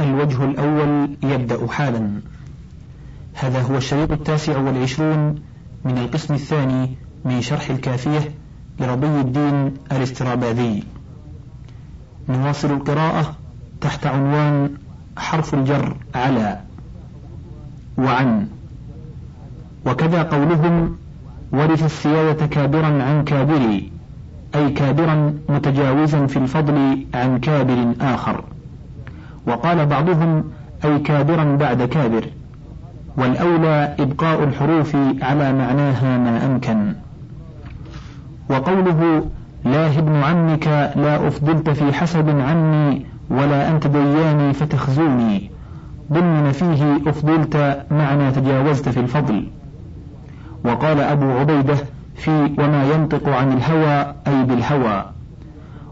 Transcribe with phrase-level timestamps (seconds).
[0.00, 2.20] الوجه الأول يبدأ حالا.
[3.34, 5.34] هذا هو الشريط التاسع والعشرون
[5.84, 6.90] من القسم الثاني
[7.24, 8.30] من شرح الكافية
[8.80, 10.84] لرضي الدين الاستراباذي.
[12.28, 13.34] نواصل القراءة
[13.80, 14.70] تحت عنوان
[15.16, 16.60] حرف الجر على.
[17.98, 18.48] وعن.
[19.86, 20.96] وكذا قولهم
[21.52, 23.92] ورث السيادة كابرا عن كابري
[24.54, 28.44] أي كابرا متجاوزا في الفضل عن كابر آخر.
[29.46, 30.44] وقال بعضهم
[30.84, 32.24] أي كابرا بعد كابر
[33.16, 36.94] والأولى إبقاء الحروف على معناها ما أمكن.
[38.50, 39.26] وقوله
[39.64, 40.66] لا ابن عمك
[40.96, 45.50] لا أفضلت في حسب عني ولا أنت دياني فتخزوني
[46.12, 49.46] ضمن فيه أفضلت معنى تجاوزت في الفضل.
[50.64, 51.76] وقال أبو عبيدة
[52.16, 55.04] في وما ينطق عن الهوى أي بالهوى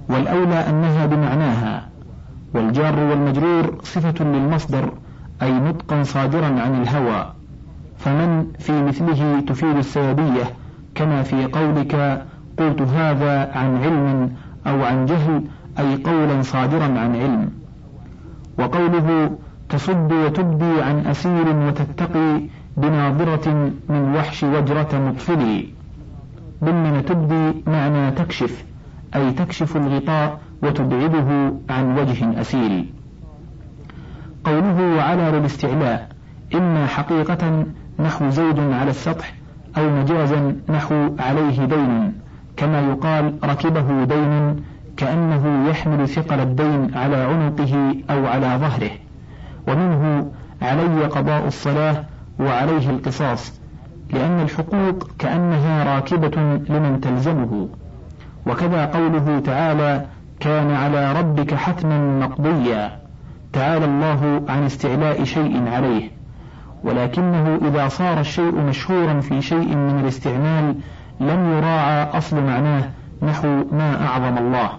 [0.09, 1.91] والأولى أنها بمعناها.
[2.55, 4.93] والجار والمجرور صفة للمصدر
[5.43, 7.33] أي نطقا صادرا عن الهوى.
[7.99, 10.45] فمن في مثله تفيد السببية
[10.95, 12.24] كما في قولك
[12.59, 14.32] قلت هذا عن علم
[14.66, 15.43] أو عن جهل
[15.79, 17.51] أي قولا صادرا عن علم.
[18.59, 19.30] وقوله
[19.69, 22.41] تصد وتبدي عن أسير وتتقي
[22.76, 25.65] بناظرة من وحش وجرة مطفل
[26.65, 28.65] ضمن تبدي معنى تكشف
[29.15, 32.85] أي تكشف الغطاء وتبعده عن وجه أسير.
[34.45, 36.09] قوله وعلى للاستعلاء
[36.54, 37.66] إما حقيقة
[38.01, 39.35] نحو زيد على السطح
[39.79, 42.13] أو مجازا نحو عليه دين
[42.57, 44.57] كما يقال ركبه دين
[44.96, 48.91] كأنه يحمل ثقل الدين على عنقه أو على ظهره.
[49.69, 50.32] ومنه
[50.63, 52.04] علي قضاء الصلاة
[52.41, 53.60] وعليه القصاص
[54.13, 57.69] لأن الحقوق كأنها راكبة لمن تلزمه.
[58.47, 60.07] وكذا قوله تعالى
[60.43, 62.98] كان على ربك حتما مقضيا.
[63.52, 66.10] تعالى الله عن استعلاء شيء عليه.
[66.84, 70.75] ولكنه إذا صار الشيء مشهورا في شيء من الاستعمال
[71.20, 72.84] لم يراعى أصل معناه
[73.22, 74.70] نحو ما أعظم الله.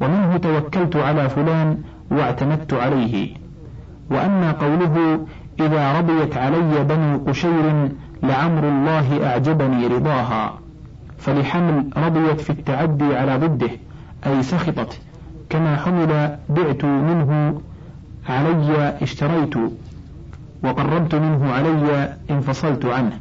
[0.00, 1.78] ومنه توكلت على فلان
[2.10, 3.36] واعتمدت عليه.
[4.10, 5.26] وأما قوله
[5.60, 7.88] إذا رضيت علي بنو قشير
[8.22, 10.54] لعمر الله أعجبني رضاها.
[11.18, 13.70] فلحمل رضيت في التعدي على ضده.
[14.26, 15.00] أي سخطت
[15.50, 17.60] كما حمل بعت منه
[18.28, 19.54] علي اشتريت
[20.64, 23.18] وقربت منه علي انفصلت عنه.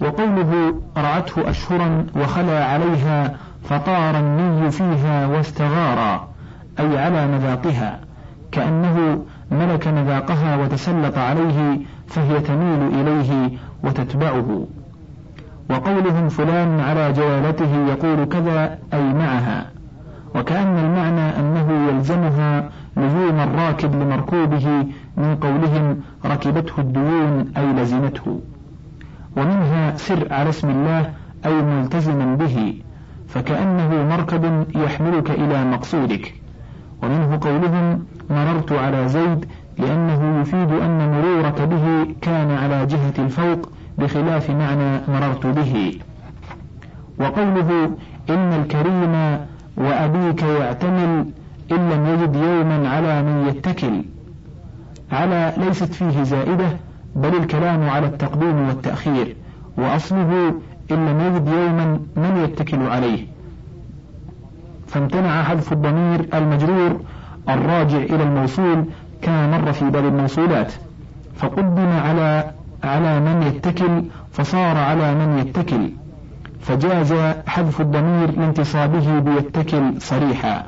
[0.00, 6.28] وقوله رعته أشهرا وخلا عليها فطار الني فيها واستغارا
[6.80, 8.00] أي على مذاقها
[8.52, 13.50] كأنه ملك مذاقها وتسلط عليه فهي تميل إليه
[13.84, 14.66] وتتبعه.
[15.70, 19.66] وقولهم فلان على جلالته يقول كذا أي معها.
[20.34, 24.86] وكأن المعنى أنه يلزمها لزوم الراكب لمركوبه
[25.16, 28.40] من قولهم ركبته الديون أي لزمته.
[29.36, 31.10] ومنها سر على اسم الله
[31.46, 32.74] أي ملتزما به
[33.28, 36.34] فكأنه مركب يحملك إلى مقصودك.
[37.02, 39.44] ومنه قولهم مررت على زيد
[39.78, 43.68] لأنه يفيد أن مرورك به كان على جهة الفوق
[44.00, 45.98] بخلاف معنى مررت به.
[47.20, 47.90] وقوله
[48.30, 49.38] إن الكريم
[49.76, 51.26] وأبيك يعتمل
[51.72, 54.04] إن لم يجد يوما على من يتكل.
[55.12, 56.76] على ليست فيه زائدة
[57.16, 59.36] بل الكلام على التقديم والتأخير.
[59.78, 60.54] وأصله
[60.90, 63.26] إن لم يجد يوما من يتكل عليه.
[64.86, 67.00] فامتنع حذف الضمير المجرور
[67.48, 68.84] الراجع إلى الموصول
[69.22, 70.72] كما مر في باب الموصولات.
[71.36, 72.50] فقدم على
[72.84, 75.90] على من يتكل فصار على من يتكل.
[76.60, 77.14] فجاز
[77.46, 80.66] حذف الضمير لانتصابه بيتكل صريحا.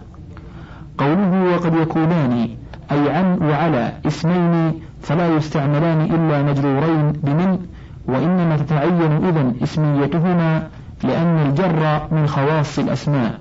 [0.99, 2.49] قوله وقد يكونان
[2.93, 7.59] أي عن وعلى اسمين فلا يستعملان إلا مجرورين بمن
[8.07, 10.69] وإنما تتعين إذن اسميتهما
[11.05, 13.39] لأن الجر من خواص الأسماء.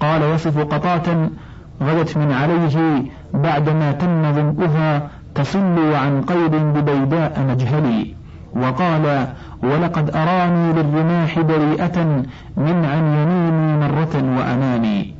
[0.00, 1.28] قال يصف قطاة
[1.82, 3.02] غدت من عليه
[3.34, 8.14] بعدما تم ظمئها تصل عن قيد ببيداء مجهلي.
[8.56, 9.26] وقال
[9.62, 12.04] ولقد أراني للرماح بريئة
[12.56, 15.14] من عن يميني مرة وأمامي.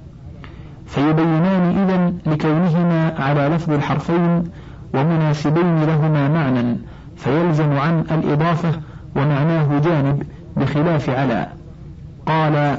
[0.86, 4.44] فيبينان إذا لكونهما على لفظ الحرفين
[4.94, 6.76] ومناسبين لهما معنى
[7.16, 8.80] فيلزم عن الإضافة
[9.16, 10.22] ومعناه جانب
[10.56, 11.46] بخلاف على.
[12.26, 12.78] قال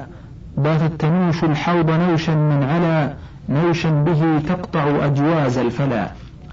[0.57, 3.13] بات التنوش الحوض نوشا من على
[3.49, 6.07] نوشا به تقطع أجواز الفلا.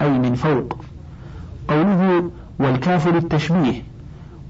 [0.04, 0.84] أي من فوق.
[1.68, 3.82] قوله والكاف للتشبيه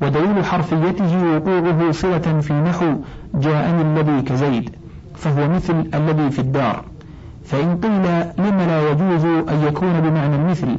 [0.03, 2.95] ودليل حرفيته وقوعه صلة في نحو
[3.35, 4.71] جاءني الذي كزيد
[5.15, 6.85] فهو مثل الذي في الدار.
[7.45, 8.07] فإن قيل
[8.47, 9.25] لم لا يجوز
[9.65, 10.79] يكون بمعنى المثل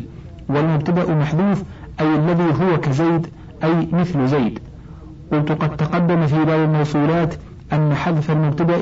[0.50, 1.64] والمبتدأ محذوف
[2.00, 3.28] أي الذي هو كزيد
[3.64, 4.60] أي مثل زيد.
[5.32, 7.36] قلت قد تقدم في باب الموصولات
[7.74, 8.78] أن حذف المبتدأ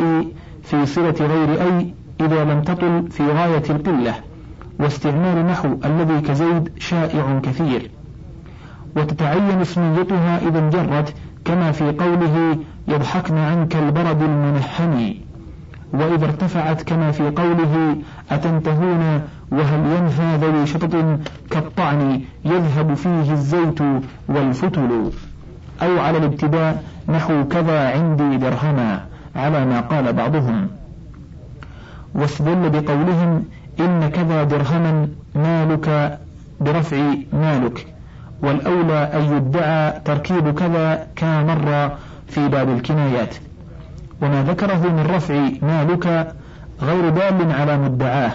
[0.63, 4.15] في صلة غير أي إذا لم تطل في غاية القلة.
[4.79, 7.91] واستعمال نحو الذي كزيد شائع كثير.
[8.95, 11.13] وتتعين اسميتها إذا انجرت
[11.45, 15.21] كما في قوله يضحكن عنك البرد المنحني.
[15.93, 17.97] وإذا ارتفعت كما في قوله
[18.31, 19.21] أتنتهون
[19.51, 23.79] وهل ينهى ذوي شطط كالطعن يذهب فيه الزيت
[24.29, 25.11] والفتل.
[25.81, 29.05] أو على الابتداء نحو كذا عندي درهما
[29.35, 30.67] على ما قال بعضهم.
[32.15, 33.43] واستدل بقولهم
[33.79, 36.19] إن كذا درهما مالك
[36.61, 36.97] برفع
[37.33, 37.87] مالك
[38.41, 41.97] والأولى أن يدعى تركيب كذا كما
[42.27, 43.35] في باب الكنايات.
[44.21, 46.33] وما ذكره من رفع مالك
[46.81, 48.31] غير دال على مدعاه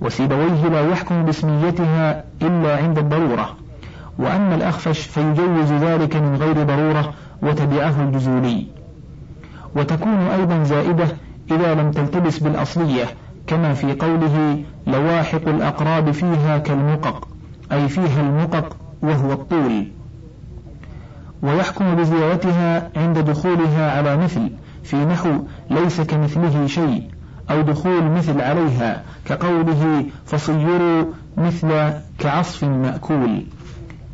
[0.00, 3.56] وسيبويه لا يحكم باسميتها إلا عند الضرورة.
[4.18, 8.66] وأما الأخفش فيجوز ذلك من غير ضرورة وتبعه الجزولي.
[9.76, 11.06] وتكون أيضا زائدة
[11.50, 13.04] إذا لم تلتبس بالأصلية
[13.46, 17.28] كما في قوله لواحق الأقراب فيها كالمقق
[17.72, 19.86] أي فيها المقق وهو الطول.
[21.42, 24.50] ويحكم بزيارتها عند دخولها على مثل
[24.82, 25.30] في نحو
[25.70, 27.02] ليس كمثله شيء
[27.50, 31.04] أو دخول مثل عليها كقوله فصيروا
[31.36, 33.44] مثل كعصف مأكول.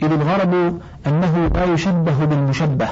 [0.02, 2.88] إذ الغرض أنه لا يشبه بالمشبه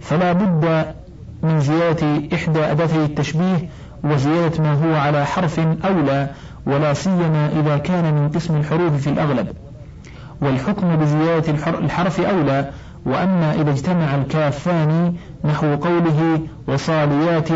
[0.00, 0.94] فلا بد
[1.42, 3.68] من زيادة إحدى أداتي التشبيه
[4.04, 6.30] وزيادة ما هو على حرف أولى
[6.66, 9.46] ولا سيما إذا كان من قسم الحروف في الأغلب.
[10.40, 12.70] والحكم بزيادة الحرف أولى
[13.06, 15.14] وأما إذا اجتمع الكافان
[15.44, 17.48] نحو قوله وصاليات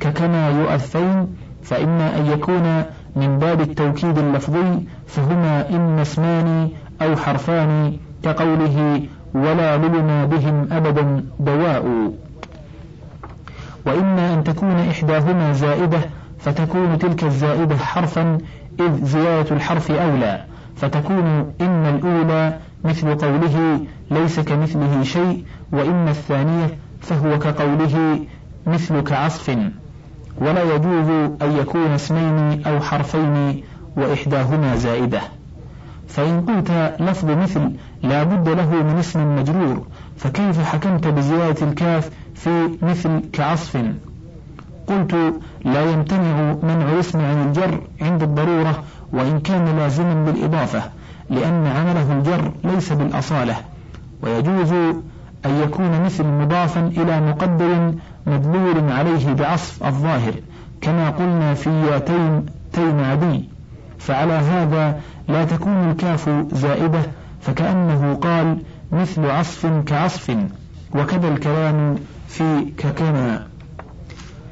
[0.00, 1.26] ككما يؤثين
[1.62, 2.82] فإما أن يكون
[3.16, 6.68] من باب التوكيد اللفظي فهما إما اسمان
[7.02, 9.02] أو حرفان كقوله
[9.34, 12.12] ولا للنا بهم أبدا دواء.
[13.86, 15.98] وإما أن تكون إحداهما زائدة
[16.38, 18.38] فتكون تلك الزائدة حرفا
[18.80, 20.44] إذ زيادة الحرف أولى.
[20.76, 28.18] فتكون إن الأولى مثل قوله ليس كمثله شيء وإن الثانية فهو كقوله
[28.66, 29.58] مثل كعصف
[30.38, 31.08] ولا يجوز
[31.42, 33.64] أن يكون اسمين أو حرفين
[33.96, 35.20] وإحداهما زائدة.
[36.08, 37.70] فإن قلت لفظ مثل
[38.02, 43.76] لا بد له من اسم مجرور فكيف حكمت بزيادة الكاف في مثل كعصف؟
[44.86, 45.14] قلت
[45.64, 50.82] لا يمتنع منع الاسم عن الجر عند الضرورة وإن كان لازما بالإضافة
[51.30, 53.56] لأن عمله الجر ليس بالأصالة.
[54.22, 54.72] ويجوز
[55.46, 57.94] أن يكون مثل مضافا إلى مقدر
[58.26, 60.34] مدلول عليه بعصف الظاهر
[60.80, 63.48] كما قلنا في ياتين تيم عدي.
[63.98, 67.02] فعلى هذا لا تكون الكاف زائدة
[67.40, 68.58] فكأنه قال
[68.94, 70.36] مثل عصف كعصف
[70.94, 71.96] وكذا الكلام
[72.28, 73.46] في ككما.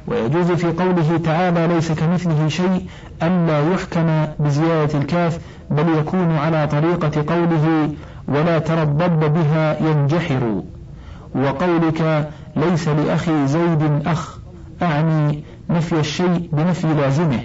[0.07, 2.85] ويجوز في قوله تعالى ليس كمثله شيء
[3.23, 5.39] ألا يحكم بزيادة الكاف
[5.71, 7.91] بل يكون على طريقة قوله
[8.27, 10.61] ولا تربب بها ينجحر
[11.35, 14.37] وقولك ليس لأخي زيد أخ
[14.81, 17.39] أعني نفي الشيء بنفي لازمه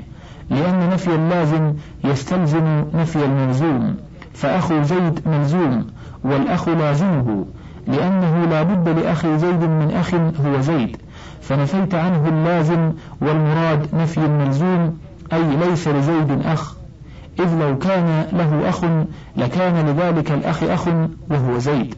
[0.51, 1.75] لأن نفي اللازم
[2.05, 3.97] يستلزم نفي الملزوم
[4.35, 5.87] فأخو زيد ملزوم
[6.25, 7.45] والأخ لازمه
[7.87, 10.97] لأنه لا بد لأخي زيد من أخ هو زيد.
[11.43, 14.99] فنفيت عنه اللازم والمراد نفي الملزوم
[15.33, 16.75] أي ليس لزيد أخ.
[17.41, 18.85] إذ لو كان له أخ
[19.37, 20.89] لكان لذلك الأخ أخ
[21.31, 21.95] وهو زيد.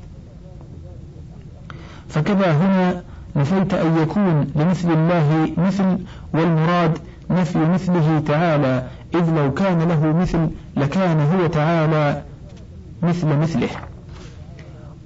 [2.08, 3.02] فكذا هنا
[3.36, 5.98] نفيت أن يكون لمثل الله مثل
[6.34, 6.98] والمراد
[7.30, 8.86] نفي مثله تعالى.
[9.14, 12.22] إذ لو كان له مثل لكان هو تعالى
[13.02, 13.68] مثل مثله.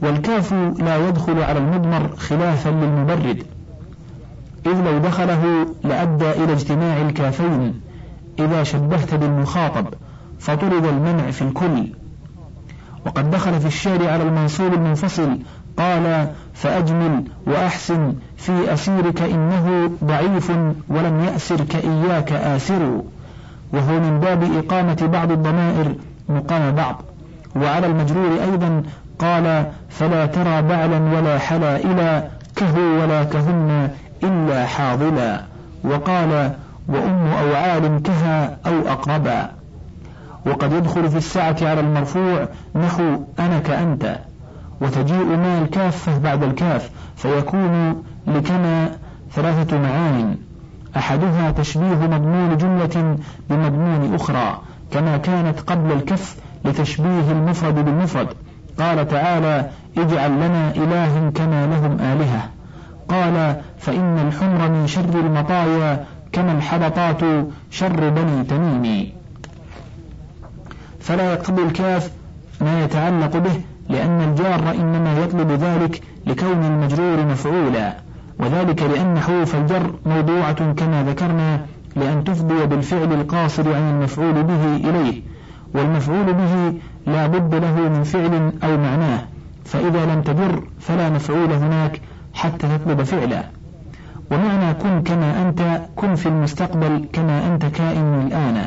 [0.04, 3.42] والكاف لا يدخل على المضمر خلافا للمبرد.
[4.66, 7.80] إذ لو دخله لأدى إلى اجتماع الكافين.
[8.38, 9.87] إذا شبهت بالمخاطب
[10.38, 11.87] فطرد المنع في الكل.
[13.06, 15.38] وقد دخل في الشعر على المنصوب المنفصل
[15.76, 20.50] قال فأجمل وأحسن في أسيرك إنه ضعيف
[20.88, 23.02] ولم يأسرك إياك آسر.
[23.73, 25.94] وهو من باب إقامة بعض الضمائر
[26.28, 27.02] مقام بعض.
[27.56, 28.82] وعلى المجرور أيضا
[29.18, 33.90] قال فلا ترى بعلا ولا حلائلا كهو ولا كهن
[34.25, 35.40] إلا حاضلا.
[35.85, 36.52] وقال
[36.88, 39.50] وأم أو عال كها أو أقربا.
[40.47, 43.02] وقد يدخل في السعة على المرفوع نحو
[43.38, 44.18] أنا كأنت
[44.80, 48.90] وتجيء ما الكافة بعد الكاف فيكون لكما
[49.33, 50.37] ثلاثة معان.
[50.97, 53.16] أحدها تشبيه مضمون جملة
[53.50, 58.28] بمضمون أخرى كما كانت قبل الكف لتشبيه المفرد بالمفرد.
[58.78, 62.49] قال تعالى اجعل لنا إلها كما لهم آلهة.
[63.09, 67.21] قال فإن الحمر من شر المطايا كما الحبطات
[67.71, 69.12] شر بني تميم.
[71.00, 72.11] فلا يقتضي الكاف
[72.61, 77.95] ما يتعلق به لأن الجار إنما يطلب ذلك لكون المجرور مفعولا.
[78.38, 81.61] وذلك لأن حروف الجر موضوعة كما ذكرنا
[81.97, 85.34] لأن تفضي بالفعل القاصر عن المفعول به إليه.
[85.75, 86.75] والمفعول به
[87.07, 89.25] لا بد له من فعل أو معناه
[89.64, 92.00] فإذا لم تجر فلا مفعول هناك
[92.35, 93.45] حتى تطلب فعلا.
[94.31, 98.66] ومعنى كن كما أنت كن في المستقبل كما أنت كائن الآن.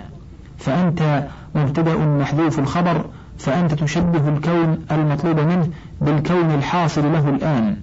[0.58, 1.24] فأنت
[1.56, 3.06] مبتدأ محذوف الخبر
[3.38, 5.68] فأنت تشبه الكون المطلوب منه
[6.02, 7.78] بالكون الحاصل له الآن.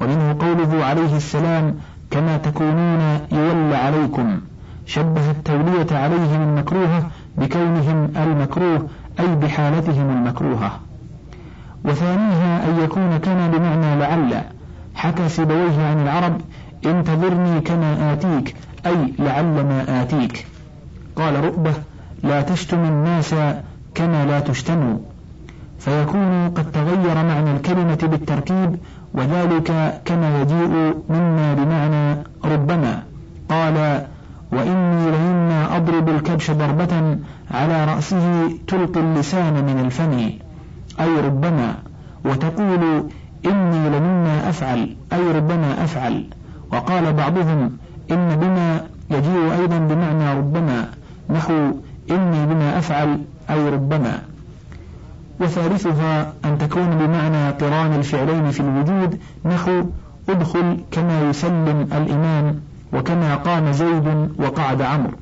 [0.00, 1.74] ومنه قوله عليه السلام
[2.10, 4.40] كما تكونون يولى عليكم
[4.86, 8.88] شبه التولية عليهم المكروهة بكونهم المكروه
[9.20, 10.80] أي بحالتهم المكروهة.
[11.84, 14.42] وثانيها أن يكون كما بمعنى لعل
[14.94, 16.40] حكى سيبويه عن العرب
[16.86, 20.46] انتظرني كما آتيك أي لعل ما آتيك.
[21.16, 21.72] قال رؤبة
[22.22, 23.34] لا تشتم الناس
[23.94, 24.98] كما لا تشتموا
[25.78, 28.76] فيكون قد تغير معنى الكلمة بالتركيب
[29.14, 33.02] وذلك كما يجيء مما بمعنى ربما.
[33.48, 34.06] قال
[34.52, 37.18] وإني لمما أضرب الكبش ضربة
[37.50, 40.30] على رأسه تلقي اللسان من الفم.
[41.00, 41.74] أي ربما
[42.24, 43.04] وتقول
[43.46, 46.24] إني لمما أفعل أي ربما أفعل.
[46.72, 47.70] وقال بعضهم
[48.10, 48.80] إن بما
[49.10, 50.88] يجيء أيضا بمعنى ربما
[51.30, 51.72] نحو
[52.10, 54.22] إني بما أفعل أي ربما.
[55.40, 59.84] وثالثها أن تكون بمعنى قران الفعلين في الوجود نحو
[60.28, 62.60] ادخل كما يسلم الإمام.
[62.92, 65.16] وكما قام زيد وقعد عمرو.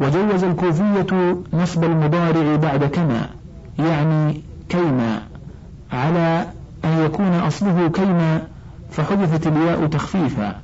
[0.00, 3.28] وجوز الكوفية نصب المضارع بعد كما
[3.78, 5.22] يعني كيما
[5.92, 6.46] على
[6.84, 8.42] أن يكون أصله كيما
[8.90, 10.54] فحذفت الياء تخفيفا.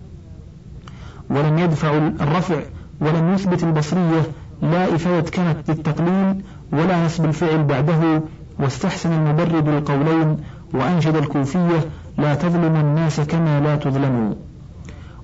[1.30, 2.60] ولم يدفع الرفع
[3.00, 4.22] ولم يثبت البصرية
[4.62, 8.22] لا إفادة كانت للتقليل ولا نصب الفعل بعده
[8.58, 10.36] واستحسن المبرد القولين
[10.74, 11.80] وأنشد الكوفية
[12.18, 14.34] لا تظلم الناس كما لا تظلموا.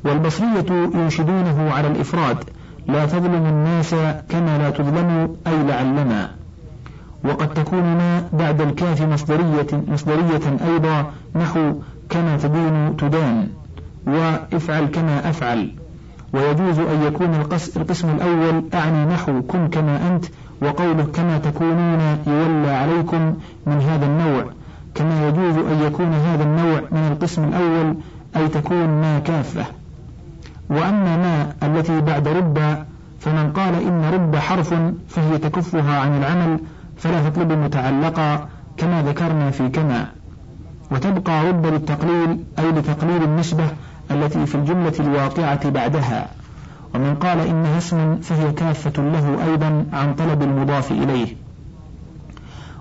[0.05, 2.39] والبصرية ينشدونه على الإفراد
[2.89, 3.95] لا تظلم الناس
[4.29, 6.31] كما لا تظلموا أي لعلما
[7.25, 11.73] وقد تكون ما بعد الكاف مصدرية, مصدرية أيضا نحو
[12.11, 13.49] كما تدين تدان
[14.07, 15.71] وافعل كما أفعل
[16.35, 17.35] ويجوز أن يكون
[17.77, 20.25] القسم الأول أعني نحو كن كما أنت
[20.63, 23.35] وقوله كما تكونون يولى عليكم
[23.67, 24.45] من هذا النوع.
[24.95, 27.97] كما يجوز أن يكون هذا النوع من القسم الأول
[28.37, 29.65] أي تكون ما كافة.
[30.71, 32.85] وأما ما التي بعد رب
[33.21, 34.75] فمن قال إن رب حرف
[35.09, 36.59] فهي تكفها عن العمل
[36.97, 40.07] فلا تطلب متعلقا كما ذكرنا في كما.
[40.91, 43.65] وتبقى رب للتقليل أي لتقليل النسبة
[44.11, 46.29] التي في الجملة الواقعة بعدها.
[46.95, 51.37] ومن قال إنها اسم فهي كافة له أيضا عن طلب المضاف إليه.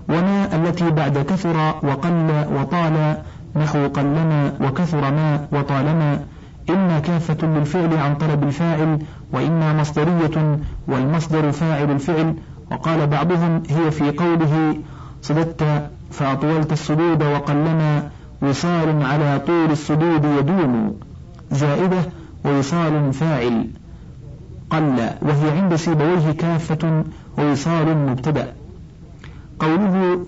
[0.08, 3.16] وما التي بعد كثر وقل وطال
[3.56, 6.20] نحو قلما وكثر ما وطالما
[6.70, 8.98] إما كافة للفعل عن طلب الفاعل
[9.32, 12.34] وإما مصدرية والمصدر فاعل الفعل
[12.70, 14.76] وقال بعضهم هي في قوله
[15.22, 18.10] صددت فأطولت الصدود وقلما
[18.42, 20.94] وصال على طول الصدود يدوم
[21.50, 22.02] زائدة
[22.44, 23.66] ووصال فاعل
[24.70, 27.04] قل وهي عند سيبويه كافة
[27.38, 28.52] ووصال مبتدأ
[29.58, 30.18] قوله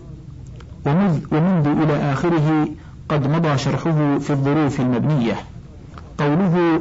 [0.86, 2.68] ومذ ومنذ إلى آخره
[3.08, 5.34] قد مضى شرحه في الظروف المبنية
[6.18, 6.80] قوله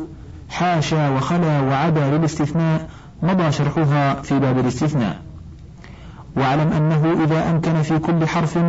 [0.50, 2.90] حاشا وخلا وعدا للاستثناء
[3.24, 5.22] مضى شرحها في باب الاستثناء.
[6.36, 8.60] واعلم أنه إذا أمكن في كل حرف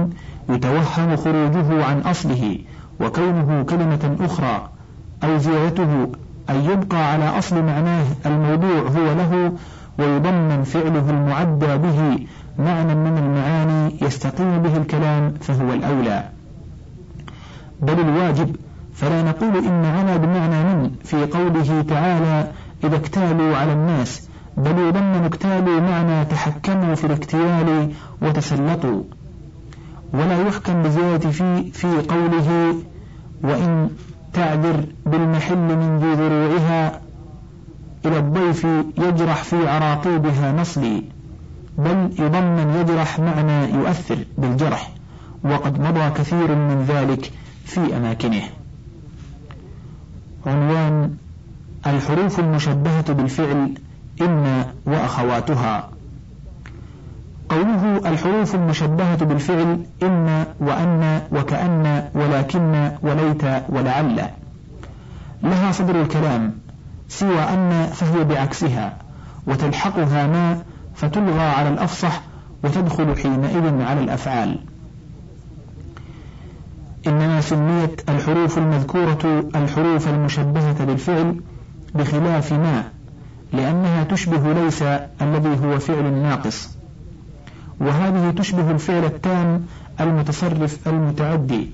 [0.48, 2.58] يتوهم خروجه عن أصله
[3.00, 4.68] وكونه كلمة أخرى
[5.24, 6.12] أو زيادته
[6.50, 9.52] أن يبقى على أصل معناه الموضوع هو له
[9.98, 12.26] ويضمن فعله المعدى به
[12.58, 16.28] معنى من المعاني يستقيم به الكلام فهو الأولى.
[17.80, 18.56] بل الواجب
[18.96, 22.50] فلا نقول إن على بمعنى من في قوله تعالى
[22.84, 29.02] إذا اكتالوا على الناس بل يضمن اكتالوا معنى تحكموا في الاكتيال وتسلطوا.
[30.12, 32.74] ولا يحكم بزيادة في في قوله
[33.42, 33.90] وإن
[34.32, 37.00] تعذر بالمحل من ذي ذروعها
[38.06, 38.66] إلى الضيف
[38.98, 41.02] يجرح في عراقيبها نصلي
[41.78, 44.90] بل يضمن يجرح معنى يؤثر بالجرح
[45.44, 47.32] وقد مضى كثير من ذلك
[47.64, 48.42] في أماكنه.
[50.46, 51.14] عنوان
[51.86, 53.74] الحروف المشبهة بالفعل
[54.20, 55.88] إن وأخواتها.
[57.48, 64.28] قوله الحروف المشبهة بالفعل إن وأن وكأن ولكن وليت ولعل.
[65.42, 66.52] لها صدر الكلام
[67.08, 68.96] سوى أن فهي بعكسها
[69.46, 70.62] وتلحقها ما
[70.94, 72.20] فتلغى على الأفصح
[72.64, 74.58] وتدخل حينئذ على الأفعال.
[77.06, 81.40] إنما سميت الحروف المذكورة الحروف المشبهة بالفعل
[81.94, 82.84] بخلاف ما
[83.52, 84.82] لأنها تشبه ليس
[85.22, 86.76] الذي هو فعل ناقص.
[87.80, 89.66] وهذه تشبه الفعل التام
[90.00, 91.70] المتصرف المتعدي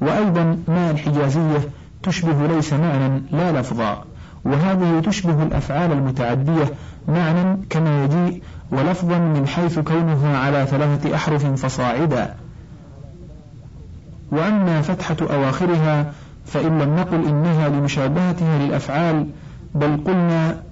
[0.00, 1.68] وأيضا ما الحجازية
[2.02, 4.04] تشبه ليس معنى لا لفظا.
[4.44, 6.74] وهذه تشبه الأفعال المتعدية
[7.08, 12.34] معنى كما يجيء ولفظا من حيث كونها على ثلاثة أحرف فصاعدا.
[14.30, 16.12] وأما فتحة أواخرها
[16.46, 19.26] فإن لم نقل إنها لمشابهتها للأفعال
[19.74, 20.62] بل قلنا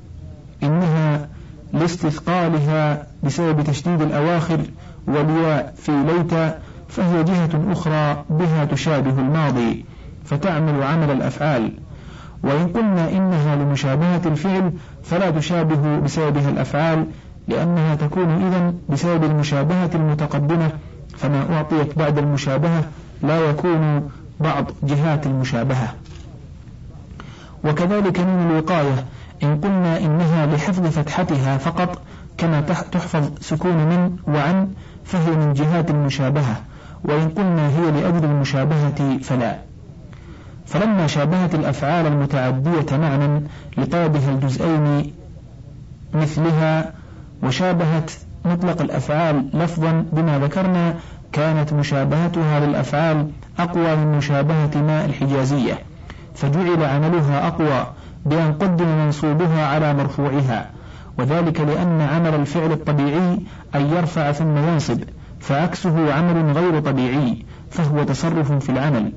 [0.63, 1.29] إنها
[1.73, 4.61] لاستثقالها بسبب تشديد الأواخر
[5.07, 6.55] والياء في ليت
[6.89, 9.85] فهي جهة أخرى بها تشابه الماضي
[10.25, 11.73] فتعمل عمل الأفعال.
[12.43, 17.07] وإن قلنا إنها لمشابهة الفعل فلا تشابه بسببها الأفعال
[17.49, 20.71] لأنها تكون إذا بسبب المشابهة المتقدمة
[21.17, 22.85] فما أعطيت بعد المشابهة
[23.23, 24.11] لا يكون
[24.41, 25.95] بعض جهات المشابهة.
[27.65, 29.05] وكذلك من الوقاية
[29.43, 32.03] إن قلنا إنها لحفظ فتحتها فقط
[32.39, 32.61] كما
[32.93, 34.69] تحفظ سكون من وعن
[35.05, 36.57] فهي من جهات المشابهة.
[37.05, 39.59] وإن قلنا هي لأجل المشابهة فلا.
[40.67, 43.43] فلما شابهت الأفعال المتعدية معنى
[43.79, 45.13] لطلبها الجزئين
[46.15, 46.93] مثلها
[47.43, 48.11] وشابهت
[48.45, 50.95] مطلق الأفعال لفظا بما ذكرنا
[51.33, 55.79] كانت مشابهتها للأفعال أقوى من مشابهة ما الحجازية
[56.35, 57.87] فجعل عملها أقوى
[58.27, 60.71] بأن قدم منصوبها على مرفوعها
[61.19, 63.39] وذلك لأن عمل الفعل الطبيعي
[63.75, 64.99] أن يرفع ثم ينصب
[65.41, 69.13] فعكسه عمل غير طبيعي فهو تصرف في العمل.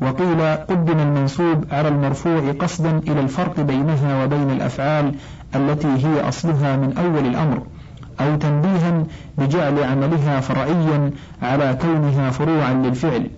[0.00, 5.14] وقيل قدم المنصوب على المرفوع قصدا إلى الفرق بينها وبين الأفعال
[5.54, 7.62] التي هي أصلها من أول الأمر.
[8.20, 9.04] أو تنبيها
[9.38, 11.10] بجعل عملها فرعيا
[11.42, 13.30] على كونها فروعا للفعل.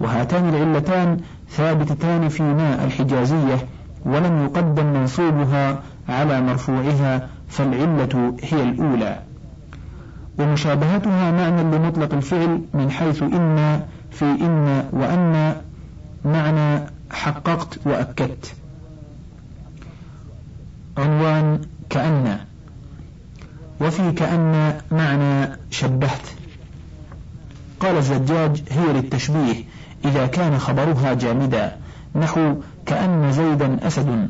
[0.00, 3.66] وهاتان العلتان ثابتتان في ماء الحجازية
[4.04, 9.18] ولم يقدم منصوبها على مرفوعها فالعلة هي الأولى.
[10.38, 15.56] ومشابهتها معنى لمطلق الفعل من حيث إن في إن وأن
[16.24, 18.54] معنى حققت وأكدت.
[20.98, 22.38] عنوان كأن.
[23.80, 26.26] وفي كأن معنى شبهت.
[27.80, 29.64] قال الزجاج هي للتشبيه
[30.04, 31.76] إذا كان خبرها جامدا.
[32.14, 32.54] نحو
[32.86, 34.28] كأن زيدا أسد.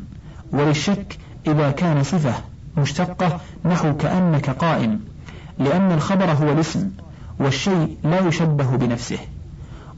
[0.52, 2.34] وللشك إذا كان صفة
[2.76, 5.00] مشتقة نحو كأنك قائم.
[5.58, 6.90] لأن الخبر هو الاسم
[7.40, 9.18] والشيء لا يشبه بنفسه.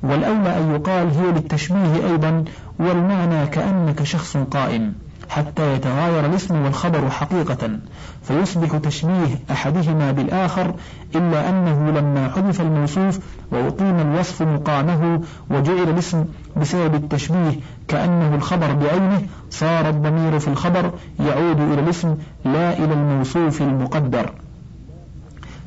[0.02, 2.44] والأولى أن يقال هي للتشبيه أيضا
[2.78, 4.94] والمعنى كأنك شخص قائم.
[5.30, 7.78] حتى يتغاير الاسم والخبر حقيقة
[8.22, 10.74] فيصبح تشبيه أحدهما بالآخر
[11.14, 13.18] إلا أنه لما حذف الموصوف
[13.52, 16.24] وأقيم الوصف مقامه وجعل الاسم
[16.56, 23.62] بسبب التشبيه كأنه الخبر بعينه صار الضمير في الخبر يعود إلى الاسم لا إلى الموصوف
[23.62, 24.32] المقدر.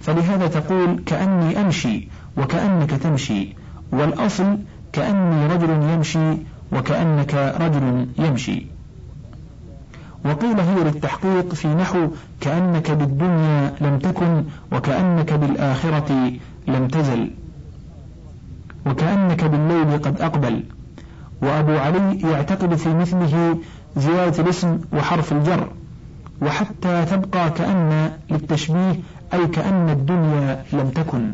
[0.02, 3.56] فلهذا تقول كأني أمشي وكأنك تمشي
[3.91, 4.58] والأصل
[4.93, 6.38] كأني رجل يمشي
[6.71, 8.73] وكأنك رجل يمشي
[10.26, 12.08] وقيل هي للتحقيق في نحو
[12.42, 16.32] كأنك بالدنيا لم تكن وكأنك بالآخرة
[16.68, 17.32] لم تزل.
[18.86, 20.64] وكأنك بالليل قد أقبل.
[21.42, 23.58] وأبو علي يعتقد في مثله
[23.98, 25.68] زيادة الاسم وحرف الجر.
[26.42, 29.00] وحتى تبقى كأن للتشبيه
[29.34, 31.34] أي كأن الدنيا لم تكن.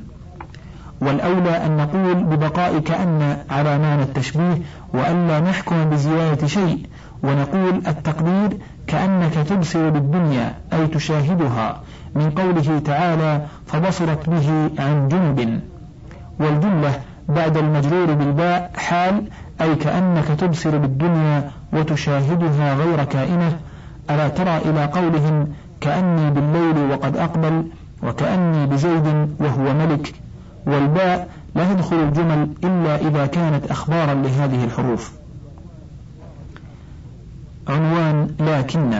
[1.02, 4.62] والأولى أن نقول ببقاء كأن على معنى التشبيه
[4.93, 6.86] وألا نحكم بزيادة شيء.
[7.23, 8.58] ونقول التقدير
[8.89, 11.82] كأنك تبصر بالدنيا أي تشاهدها.
[12.15, 15.62] من قوله تعالى فبصرت به عن جنب.
[16.39, 16.99] والجملة
[17.30, 19.23] بعد المجرور بالباء حال
[19.62, 23.60] أي كأنك تبصر بالدنيا وتشاهدها غير كائنة.
[24.10, 25.47] ألا ترى إلى قولهم
[25.82, 27.63] كأني بالليل وقد أقبل
[28.04, 29.08] وكأني بزيد
[29.39, 30.13] وهو ملك.
[30.67, 35.12] والباء لا تدخل الجمل إلا إذا كانت أخبارا لهذه الحروف.
[37.69, 38.93] عنوان لكن.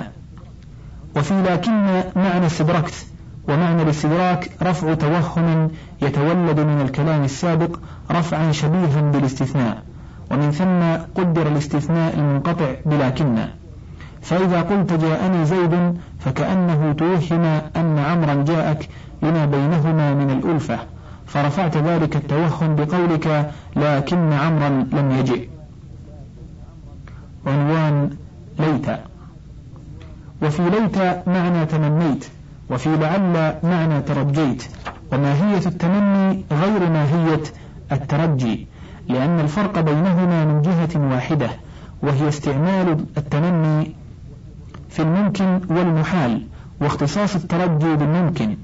[1.15, 3.05] وفي لكن معنى استدركت
[3.47, 7.79] ومعنى الاستدراك رفع توهم يتولد من الكلام السابق
[8.12, 9.84] رفعا شبيها بالاستثناء
[10.32, 10.82] ومن ثم
[11.21, 13.38] قدر الاستثناء المنقطع بلكن.
[14.21, 17.43] فإذا قلت جاءني زيد فكأنه توهم
[17.75, 18.89] أن عمرا جاءك
[19.23, 20.79] لما بينهما من الألفة
[21.27, 25.47] فرفعت ذلك التوهم بقولك لكن عمرا لم يجئ.
[27.47, 28.10] عنوان
[28.59, 28.87] ليت.
[30.41, 32.25] وفي ليت معنى تمنيت
[32.69, 34.63] وفي لعل معنى ترجيت.
[35.11, 37.43] وماهية التمني غير ماهية
[37.91, 38.67] الترجي
[39.09, 41.49] لأن الفرق بينهما من جهة واحدة
[42.03, 43.95] وهي استعمال التمني
[44.89, 46.45] في الممكن والمحال
[46.81, 48.57] واختصاص الترجي بالممكن.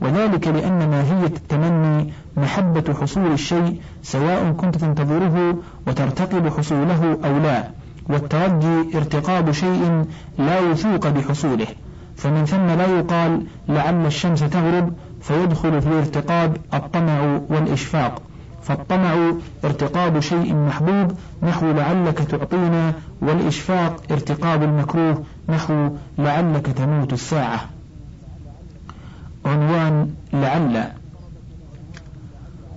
[0.00, 7.70] وذلك لأن ماهية التمني محبة حصول الشيء سواء كنت تنتظره وترتقب حصوله أو لا.
[8.08, 10.04] والترجي ارتقاب شيء
[10.38, 11.66] لا وثوق بحصوله
[12.16, 18.22] فمن ثم لا يقال لعل الشمس تغرب فيدخل في الارتقاب الطمع والإشفاق
[18.62, 19.32] فالطمع
[19.64, 21.12] ارتقاب شيء محبوب
[21.42, 27.60] نحو لعلك تعطينا والإشفاق ارتقاب المكروه نحو لعلك تموت الساعة.
[29.46, 30.84] عنوان لعل.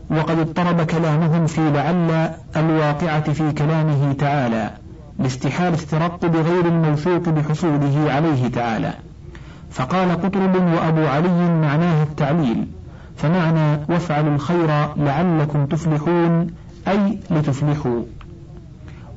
[0.09, 4.71] وقد اضطرب كلامهم في لعل الواقعة في كلامه تعالى.
[5.19, 8.93] لاستحالة ترقب غير الموثوق بحصوله عليه تعالى.
[9.71, 12.67] فقال قطرب وأبو علي معناه التعليل.
[13.17, 16.47] فمعنى وافعلوا الخير لعلكم تفلحون
[16.88, 18.01] أي لتفلحوا.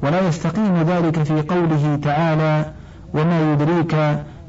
[0.02, 2.72] ولا يستقيم ذلك في قوله تعالى
[3.14, 3.94] وما يدريك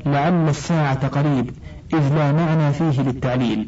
[0.06, 1.52] لعل الساعة قريب
[1.94, 3.68] إذ لا معنى فيه للتعليل.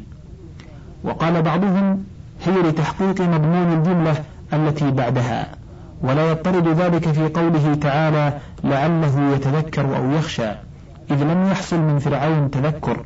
[1.03, 2.03] وقال بعضهم
[2.45, 5.60] هي لتحقيق مضمون الجملة التي بعدها.
[6.03, 8.33] ولا يضطرد ذلك في قوله تعالى
[8.63, 10.49] لعله يتذكر أو يخشى
[11.11, 13.05] إذ لم يحصل من فرعون تذكر.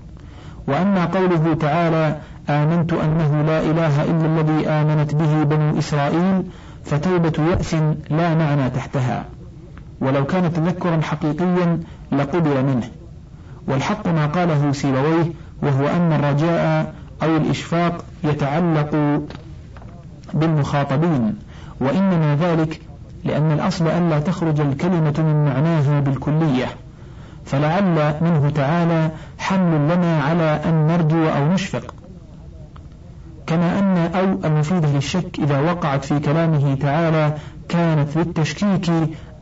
[0.67, 2.17] وأما قوله تعالى
[2.49, 6.43] آمنت أنه لا إله إلا الذي آمنت به بنو إسرائيل
[6.83, 7.73] فتوبة يأس
[8.09, 9.25] لا معنى تحتها.
[10.01, 11.79] ولو كان تذكرا حقيقيا
[12.11, 12.89] لقبل منه.
[13.67, 15.31] والحق ما قاله سيبويه
[15.63, 19.21] وهو أن الرجاء أو الإشفاق يتعلق
[20.33, 21.35] بالمخاطبين.
[21.79, 22.81] وإنما ذلك
[23.23, 26.65] لأن الأصل ألا تخرج الكلمة من معناها بالكلية
[27.45, 31.93] فلعل منه تعالى حمل لنا على أن نرجو أو نشفق.
[33.47, 37.33] كما أن أو المفيدة للشك إذا وقعت في كلامه تعالى
[37.69, 38.89] كانت للتشكيك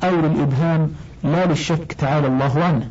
[0.03, 0.89] أو للإبهام
[1.23, 2.87] لا للشك تعالى الله عنه.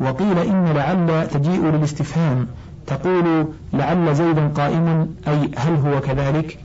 [0.00, 2.46] وقيل إن لعل تجيء للاستفهام
[2.86, 6.58] تقول لعل زيدا قائم أي هل هو كذلك؟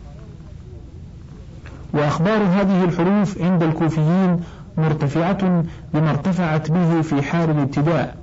[1.93, 4.39] وأخبار هذه الحروف عند الكوفيين
[4.77, 8.15] مرتفعة بما ارتفعت به في حال الابتداء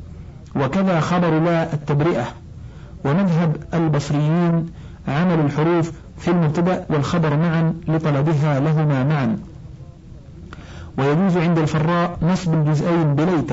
[0.57, 2.25] وكذا خبر لا التبرئة.
[3.05, 4.71] ومذهب البصريين
[5.09, 9.39] عمل الحروف في المبتدأ والخبر معا لطلبها لهما معا.
[10.99, 13.53] ويجوز عند الفراء نصب الجزئين بليت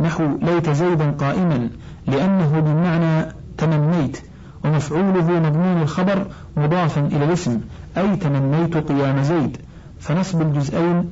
[0.00, 1.70] نحو ليت زيدا قائما
[2.06, 4.18] لأنه بمعنى تمنيت.
[4.66, 6.26] ومفعوله مضمون الخبر
[6.56, 7.60] مضافا إلى الاسم.
[7.98, 9.56] أي تمنيت قيام زيد.
[10.00, 11.10] فنصب الجزئين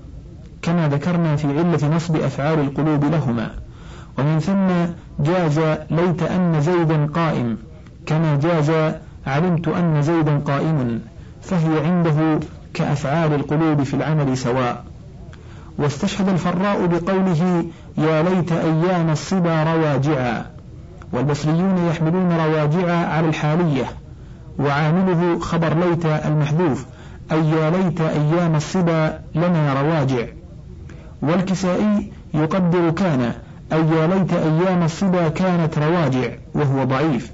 [0.63, 3.51] كما ذكرنا في علة نصب أفعال القلوب لهما.
[4.19, 4.69] ومن ثم
[5.25, 5.59] جاز
[5.91, 7.59] ليت أن زيدا قائم.
[8.07, 8.71] كما جاز
[9.27, 11.01] علمت أن زيدا قائم.
[11.43, 12.41] فهي عنده
[12.75, 14.85] كأفعال القلوب في العمل سواء.
[15.79, 17.65] واستشهد الفراء بقوله
[17.99, 20.54] يا ليت أيام الصبا رواجعا.
[21.15, 23.85] والبصريون يحملون رواجعا على الحالية
[24.59, 26.87] وعامله خبر ليت المحذوف
[27.33, 30.27] أي يا ليت أيام الصبا لنا رواجع.
[31.23, 33.33] والكسائي يقدر كان
[33.73, 37.31] أي يا ليت أيام الصبا كانت رواجع وهو ضعيف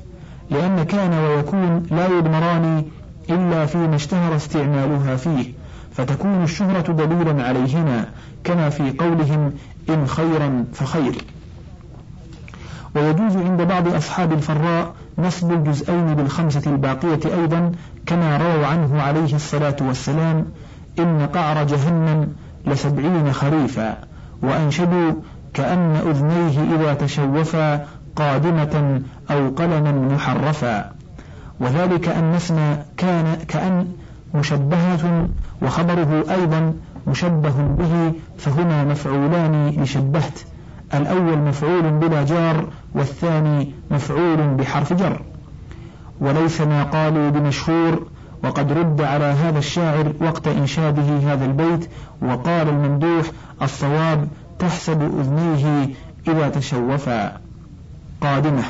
[0.51, 2.85] لأن كان ويكون لا يضمران
[3.31, 5.53] إلا فيما اشتهر استعمالها فيه
[5.93, 8.05] فتكون الشهرة دليلا عليهما
[8.45, 9.53] كما في قولهم
[9.91, 11.15] إن خيرا فخير.
[12.97, 17.73] ويجوز عند بعض أصحاب الفراء نصب الجزئين بالخمسة الباقية أيضا
[18.07, 20.47] كما رووا عنه عليه الصلاة والسلام
[20.99, 22.33] إن قعر جهنم
[22.67, 23.99] لسبعين خريفا
[24.43, 25.13] وأنشدوا
[25.55, 30.91] كأن أذنيه إذا تشوفا قادمة أو قلما محرفا.
[31.61, 33.87] وذلك أن اسم كان كأن
[34.35, 35.29] مشبهة
[35.63, 36.75] وخبره أيضا
[37.07, 40.41] مشبه به فهما مفعولان لشبهت
[40.95, 45.23] الأول مفعول بلا جار والثاني مفعول بحرف جر.
[46.21, 48.07] وليس ما قالوا بمشهور
[48.45, 51.91] وقد رد على هذا الشاعر وقت إنشاده هذا البيت
[52.23, 53.27] وقال الممدوح
[53.63, 55.89] الصواب تحسب أذنيه
[56.29, 57.41] إذا تشوفا
[58.21, 58.63] قادمة.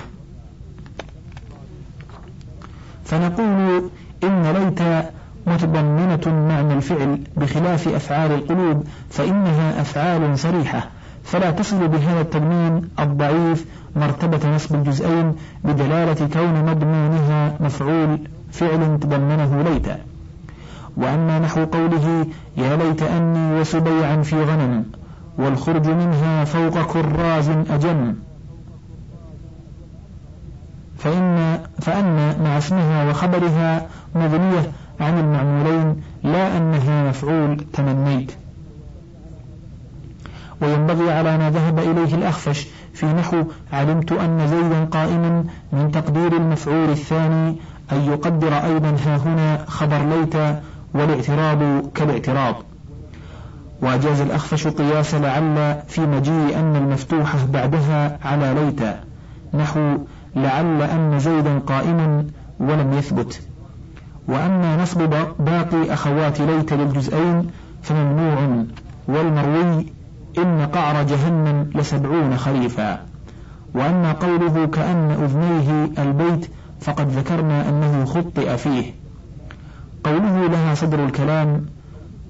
[3.05, 3.91] فنقول
[4.25, 5.05] إن ليت
[5.47, 10.89] متضمنة معنى الفعل بخلاف أفعال القلوب فإنها أفعال صريحة.
[11.31, 13.67] فلا تصل بهذا التضمين الضعيف
[13.97, 18.19] مرتبة نصب الجزئين بدلالة كون مضمونها مفعول
[18.53, 19.87] فعل تضمنه ليت
[20.97, 24.85] وأما نحو قوله يا ليت أني وسبيعا في غنم
[25.39, 28.15] والخرج منها فوق كراز أجم
[30.99, 38.33] فإن فأن مع اسمها وخبرها مغنية عن المعمولين لا أنها مفعول تمنيت.
[40.63, 46.91] وينبغي على ما ذهب إليه الأخفش في نحو علمت أن زيدا قائما من تقدير المفعول
[46.91, 47.57] الثاني
[47.93, 50.35] أن يقدر أيضا ها هنا خبر ليت
[50.95, 51.59] والاعتراض
[51.95, 52.55] كالاعتراض
[53.83, 58.97] وأجاز الأخفش قياس لعل في مجيء أن المفتوحة بعدها على ليت
[59.55, 59.99] نحو
[60.37, 62.27] لعل أن زيدا قائما
[62.61, 63.41] ولم يثبت.
[64.29, 64.99] وأما نصب
[65.39, 67.51] باقي أخوات ليت للجزئين
[67.83, 68.65] فممنوع
[69.09, 69.87] والمروي
[70.39, 73.01] إن قعر جهنم لسبعون خريفا
[73.75, 78.93] وأما قوله كأن أذنيه البيت فقد ذكرنا أنه خطئ فيه.
[80.05, 81.67] قوله لها صدر الكلام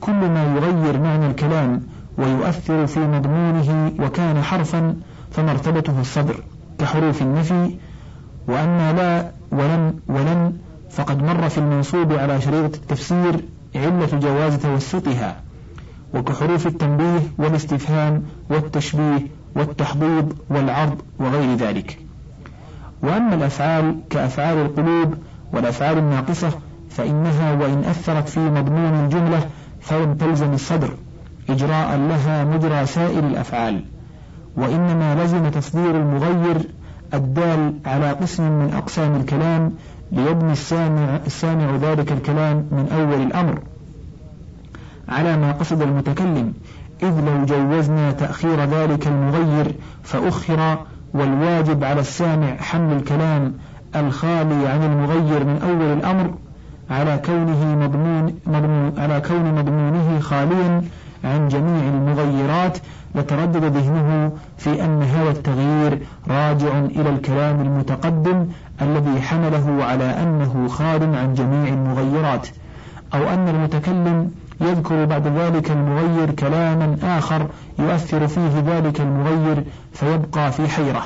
[0.00, 1.82] كل ما يغير معنى الكلام
[2.18, 4.96] ويؤثر في مضمونه وكان حرفا
[5.30, 6.34] فمرتبته الصدر
[6.78, 7.74] كحروف النفي.
[8.48, 10.52] وأما لا ولن ولن
[10.90, 15.36] فقد مر في المنصوب على شريطة التفسير علة جواز توسطها.
[16.14, 21.98] وكحروف التنبيه والاستفهام والتشبيه والتحضيض والعرض وغير ذلك.
[23.02, 25.14] وأما الأفعال كأفعال القلوب
[25.52, 26.50] والأفعال الناقصة
[26.90, 29.46] فإنها وإن أثرت في مضمون الجملة
[29.80, 30.90] فلم تلزم الصدر
[31.50, 33.84] إجراء لها مجرى سائر الأفعال.
[34.56, 36.56] وإنما لزم تصدير المغير
[37.14, 39.72] الدال على قسم من أقسام الكلام
[40.12, 43.58] ليبني السامع, السامع ذلك الكلام من أول الأمر.
[45.10, 46.52] على ما قصد المتكلم
[47.02, 50.78] إذ لو جوزنا تأخير ذلك المغير فأخر
[51.14, 53.54] والواجب على السامع حمل الكلام
[53.96, 56.34] الخالي عن المغير من أول الأمر
[56.90, 60.82] على كونه مضمون, مضمون على كون مضمونه خاليا
[61.24, 62.78] عن جميع المغيرات
[63.14, 68.46] لتردد ذهنه في أن هذا التغيير راجع إلى الكلام المتقدم
[68.82, 72.48] الذي حمله على أنه خال عن جميع المغيرات
[73.14, 77.46] أو أن المتكلم يذكر بعد ذلك المغير كلاما آخر
[77.78, 81.02] يؤثر فيه ذلك المغير فيبقى في حيرة.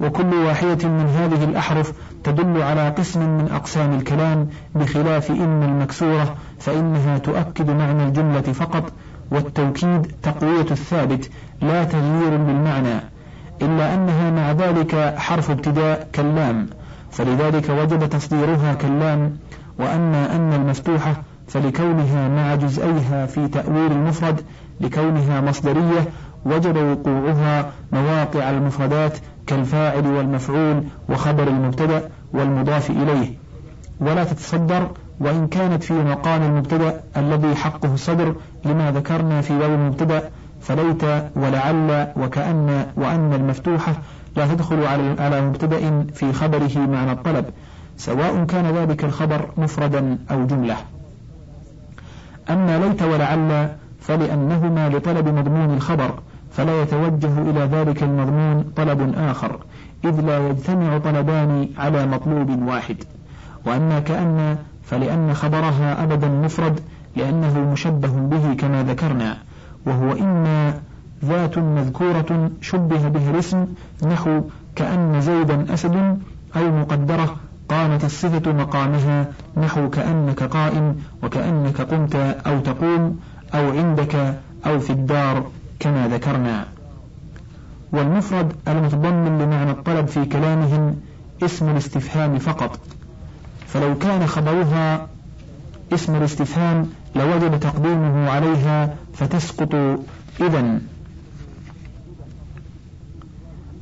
[0.00, 1.92] وكل واحدة من هذه الأحرف
[2.24, 8.92] تدل على قسم من أقسام الكلام بخلاف إن المكسورة فإنها تؤكد معنى الجملة فقط
[9.30, 11.30] والتوكيد تقوية الثابت
[11.62, 13.00] لا تغيير بالمعنى
[13.62, 16.66] إلا أنها مع ذلك حرف ابتداء كاللام
[17.10, 19.36] فلذلك وجب تصديرها كاللام
[19.78, 21.16] وأما أن المفتوحة
[21.48, 24.40] فلكونها مع جزئيها في تأويل المفرد
[24.80, 26.08] لكونها مصدرية
[26.44, 33.34] وجب وقوعها مواقع المفردات كالفاعل والمفعول وخبر المبتدأ والمضاف إليه.
[34.00, 34.88] ولا تتصدر
[35.20, 40.30] وإن كانت في مقام المبتدأ الذي حقه الصدر لما ذكرنا في باب المبتدأ
[40.60, 41.04] فليت
[41.36, 43.94] ولعل وكأن وأن المفتوحة
[44.36, 44.84] لا تدخل
[45.18, 47.44] على مبتدأ في خبره معنى الطلب
[47.96, 50.76] سواء كان ذلك الخبر مفردا أو جملة.
[52.50, 53.68] أما ليت ولعل
[54.00, 56.14] فلأنهما لطلب مضمون الخبر
[56.52, 59.58] فلا يتوجه إلى ذلك المضمون طلب آخر
[60.04, 62.96] إذ لا يجتمع طلبان على مطلوب واحد.
[63.66, 66.80] وأما كأن فلأن خبرها أبدا مفرد
[67.16, 69.36] لأنه مشبه به كما ذكرنا
[69.86, 70.74] وهو إما
[71.24, 73.66] ذات مذكورة شبه به الاسم
[74.06, 74.40] نحو
[74.76, 76.18] كأن زيدا أسد
[76.56, 77.36] أو مقدرة
[77.68, 83.20] قامت الصفة مقامها نحو كأنك قائم وكأنك قمت أو تقوم
[83.54, 85.46] أو عندك أو في الدار
[85.80, 86.66] كما ذكرنا.
[87.92, 90.96] والمفرد المتضمن لمعنى الطلب في كلامهم
[91.42, 92.78] اسم الاستفهام فقط.
[93.66, 95.08] فلو كان خبرها
[95.92, 99.74] اسم الاستفهام لوجب تقديمه عليها فتسقط.
[100.40, 100.80] إذا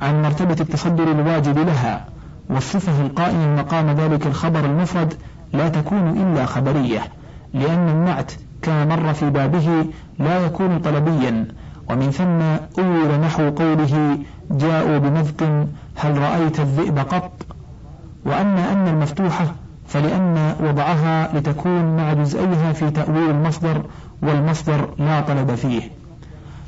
[0.01, 2.12] عن مرتبة التصدر الواجب لها.
[2.49, 5.13] والصفة القائمة مقام ذلك الخبر المفرد
[5.53, 7.01] لا تكون إلا خبرية
[7.53, 9.85] لأن النعت كما مر في بابه
[10.19, 11.47] لا يكون طلبيا
[11.89, 12.41] ومن ثم
[12.83, 14.17] أول نحو قوله
[14.51, 17.31] جاءوا بمذق هل رأيت الذئب قط؟
[18.25, 19.45] وأما أن المفتوحة
[19.87, 23.81] فلأن وضعها لتكون مع جزئيها في تأويل المصدر
[24.21, 25.81] والمصدر لا طلب فيه.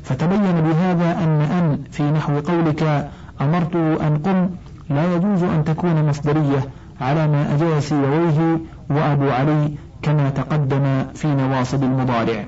[0.04, 3.10] فتبين بهذا أن أن في نحو قولك
[3.40, 4.50] أمرت أن قم
[4.90, 6.68] لا يجوز أن تكون مصدرية
[7.00, 8.58] على ما أجاز سيويه
[8.90, 9.70] وأبو علي
[10.02, 12.44] كما تقدم في نواصب المضارع.